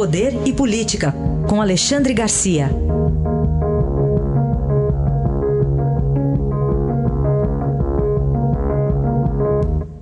[0.00, 1.12] Poder e Política,
[1.46, 2.70] com Alexandre Garcia.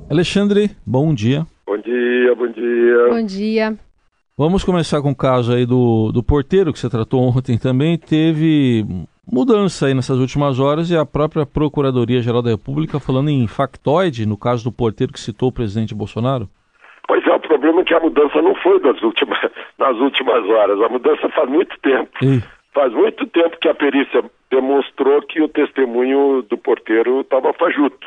[0.08, 1.45] Alexandre, bom dia.
[1.66, 3.08] Bom dia, bom dia.
[3.11, 3.79] Bom dia.
[4.37, 7.99] Vamos começar com o caso aí do, do porteiro que você tratou ontem também.
[7.99, 8.87] Teve
[9.27, 14.37] mudança aí nessas últimas horas e a própria Procuradoria-Geral da República falando em factoide no
[14.37, 16.49] caso do porteiro que citou o presidente Bolsonaro.
[17.49, 19.39] É, problema é que a mudança não foi das últimas,
[19.79, 22.11] nas últimas horas, a mudança faz muito tempo.
[22.23, 22.43] E...
[22.75, 28.06] Faz muito tempo que a perícia demonstrou que o testemunho do porteiro estava fajuto,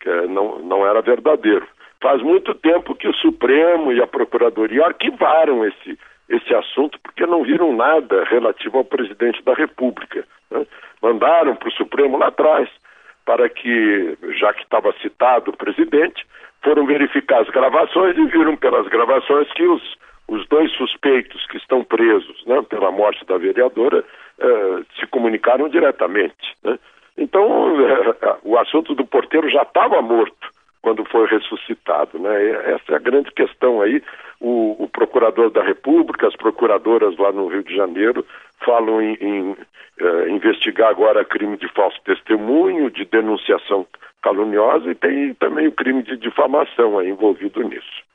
[0.00, 1.66] que não, não era verdadeiro.
[2.00, 5.98] Faz muito tempo que o Supremo e a Procuradoria arquivaram esse,
[6.28, 10.24] esse assunto porque não viram nada relativo ao presidente da República.
[10.50, 10.66] Né?
[11.02, 12.68] Mandaram para o Supremo lá atrás
[13.28, 16.26] para que, já que estava citado o presidente,
[16.64, 19.82] foram verificar as gravações e viram pelas gravações que os,
[20.28, 24.02] os dois suspeitos que estão presos né, pela morte da vereadora
[24.38, 26.56] eh, se comunicaram diretamente.
[26.64, 26.78] Né?
[27.18, 30.48] Então, eh, o assunto do porteiro já estava morto
[30.80, 32.18] quando foi ressuscitado.
[32.18, 32.50] Né?
[32.72, 34.02] Essa é a grande questão aí.
[34.40, 38.24] O, o, procurador da República, as procuradoras lá no Rio de Janeiro
[38.64, 43.86] falam em, em uh, investigar agora crime de falso testemunho, de denunciação
[44.22, 48.08] caluniosa e tem também o crime de difamação aí envolvido nisso.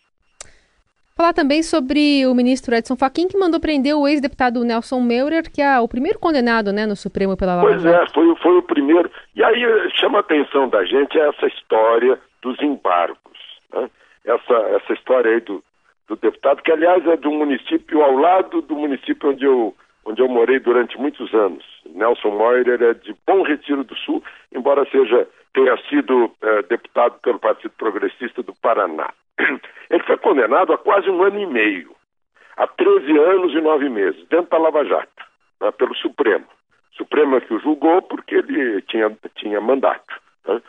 [1.16, 5.61] Falar também sobre o ministro Edson Fachin, que mandou prender o ex-deputado Nelson Meurer, que
[5.61, 9.11] é o primeiro condenado né, no Supremo pela Lava Pois é, foi, foi o primeiro.
[9.35, 9.61] E aí
[9.94, 13.17] chama a atenção da gente essa história dos embargos.
[13.71, 13.89] Né?
[14.25, 15.63] Essa, essa história aí do,
[16.08, 20.22] do deputado, que aliás é de um município ao lado do município onde eu, onde
[20.22, 21.64] eu morei durante muitos anos.
[21.86, 27.40] Nelson Moirer é de Bom Retiro do Sul, embora seja tenha sido é, deputado pelo
[27.40, 29.14] Partido Progressista do Paraná.
[29.90, 31.96] Ele foi condenado a quase um ano e meio,
[32.58, 35.24] a 13 anos e nove meses, dentro da Lava Jato,
[35.62, 36.46] né, pelo Supremo.
[36.94, 40.22] O Supremo é que o julgou porque ele tinha, tinha mandato.
[40.47, 40.62] Né?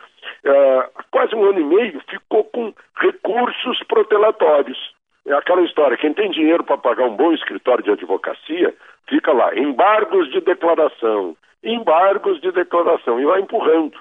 [0.43, 4.93] É, quase um ano e meio ficou com recursos protelatórios.
[5.27, 8.73] É aquela história, quem tem dinheiro para pagar um bom escritório de advocacia,
[9.07, 13.97] fica lá, embargos de declaração, embargos de declaração, e vai empurrando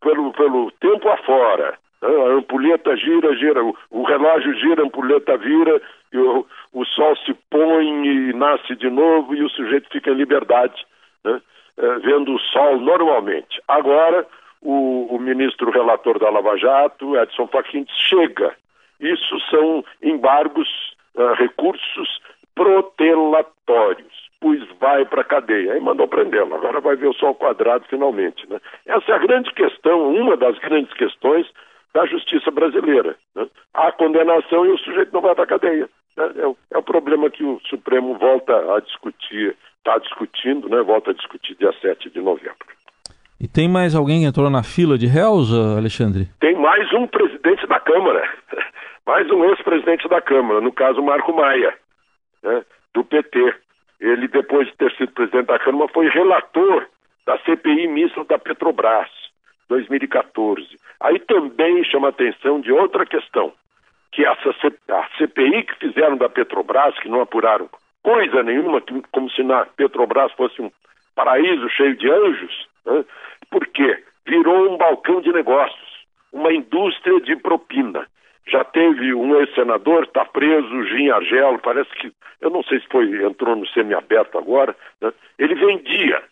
[0.00, 1.78] pelo, pelo tempo afora.
[2.00, 2.08] Né?
[2.08, 5.82] A ampulheta gira, gira, o, o, relógio gira, a ampulheta vira,
[6.12, 10.14] e o, o sol se põe e nasce de novo, e o sujeito fica em
[10.14, 10.86] liberdade,
[11.24, 11.42] né?
[11.76, 13.60] é, vendo o sol normalmente.
[13.68, 14.26] Agora,
[14.62, 18.54] o, o ministro relator da Lava Jato, Edson Fachin, chega.
[18.98, 22.20] Isso são embargos, uh, recursos
[22.54, 25.76] protelatórios, pois vai para a cadeia.
[25.76, 26.54] E mandou prendê-lo.
[26.54, 28.48] Agora vai ver o sol quadrado finalmente.
[28.48, 28.58] Né?
[28.86, 31.46] Essa é a grande questão, uma das grandes questões
[31.94, 33.16] da justiça brasileira.
[33.34, 33.46] Né?
[33.74, 35.88] A condenação e o sujeito não vai para a cadeia.
[36.16, 36.32] Né?
[36.36, 40.82] É, o, é o problema que o Supremo volta a discutir, está discutindo, né?
[40.82, 42.76] volta a discutir dia 7 de novembro.
[43.38, 46.26] E tem mais alguém que entrou na fila de réus, Alexandre?
[46.40, 48.26] Tem mais um presidente da Câmara,
[49.06, 51.72] mais um ex-presidente da Câmara, no caso Marco Maia,
[52.42, 53.54] né, do PT.
[54.00, 56.86] Ele, depois de ter sido presidente da Câmara, foi relator
[57.24, 59.08] da CPI mista da Petrobras,
[59.68, 60.66] 2014.
[61.00, 63.52] Aí também chama a atenção de outra questão,
[64.12, 64.50] que essa
[64.90, 67.68] a CPI que fizeram da Petrobras, que não apuraram
[68.02, 70.70] coisa nenhuma, como se na Petrobras fosse um
[71.14, 73.04] paraíso cheio de anjos, né?
[73.50, 78.06] porque virou um balcão de negócios, uma indústria de propina.
[78.48, 83.24] Já teve um ex-senador, está preso, Jim Argelo, parece que, eu não sei se foi,
[83.24, 85.12] entrou no semiaberto agora, né?
[85.38, 86.22] ele vendia,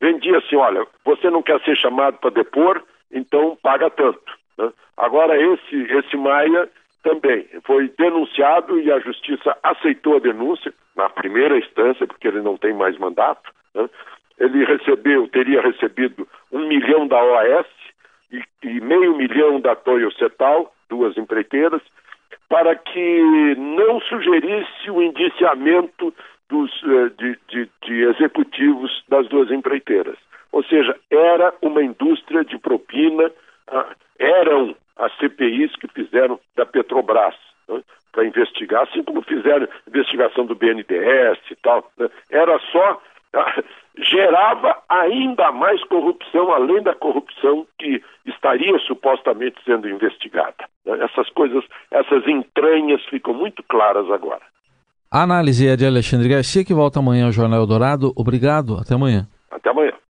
[0.00, 4.22] vendia assim, olha, você não quer ser chamado para depor, então paga tanto.
[4.56, 4.72] Né?
[4.96, 6.68] Agora esse, esse Maia
[7.02, 12.56] também foi denunciado e a justiça aceitou a denúncia na primeira instância, porque ele não
[12.56, 13.88] tem mais mandato, né?
[14.38, 17.66] ele recebeu, teria recebido um milhão da OAS
[18.32, 21.82] e, e meio milhão da Toyo Cetal, duas empreiteiras,
[22.48, 26.14] para que não sugerisse o indiciamento
[26.48, 30.16] dos, eh, de, de, de executivos das duas empreiteiras.
[30.52, 33.28] Ou seja, era uma indústria de propina,
[33.66, 33.88] ah,
[34.20, 37.34] eram as CPIs que fizeram da Petrobras
[37.68, 37.82] né,
[38.12, 41.90] para investigar, assim como fizeram investigação do BNDES e tal.
[41.98, 43.02] Né, era só
[43.98, 50.68] gerava ainda mais corrupção, além da corrupção que estaria supostamente sendo investigada.
[50.86, 54.42] Essas coisas, essas entranhas ficam muito claras agora.
[55.10, 58.12] A análise é de Alexandre Garcia, que volta amanhã ao Jornal Eldorado.
[58.16, 59.26] Obrigado, até amanhã.
[59.50, 59.94] Até amanhã.